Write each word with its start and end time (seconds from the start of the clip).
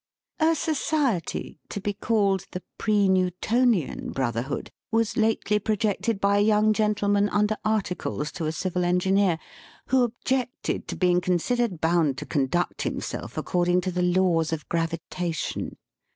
A 0.39 0.55
Society, 0.55 1.59
to 1.69 1.79
be 1.79 1.93
called 1.93 2.47
the 2.53 2.63
Pre 2.79 3.07
Newtonian 3.07 4.11
Brotherhood, 4.11 4.71
was 4.91 5.15
lately 5.15 5.59
projected 5.59 6.19
by 6.19 6.39
a 6.39 6.43
young 6.43 6.73
gentleman, 6.73 7.29
under 7.29 7.55
articles 7.63 8.31
to 8.31 8.47
a 8.47 8.51
Civil 8.51 8.83
Engineer, 8.83 9.37
who 9.89 10.01
objected 10.01 10.87
to 10.87 10.95
being 10.95 11.21
considered 11.21 11.79
bound 11.81 12.17
to 12.17 12.25
con 12.25 12.47
duct 12.47 12.81
himself 12.81 13.37
according 13.37 13.79
to 13.81 13.91
the 13.91 14.01
laws 14.01 14.51
of 14.51 14.67
gravitation. 14.69 15.77